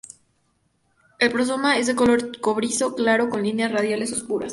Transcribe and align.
El 1.19 1.29
prosoma 1.31 1.77
es 1.77 1.85
de 1.85 1.95
color 1.95 2.39
cobrizo 2.41 2.95
claro, 2.95 3.29
con 3.29 3.43
líneas 3.43 3.71
radiales 3.71 4.11
oscuras. 4.11 4.49